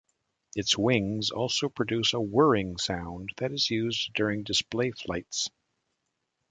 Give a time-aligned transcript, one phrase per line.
[0.55, 5.51] Its wings also produce a whirring sound that is used during display flights.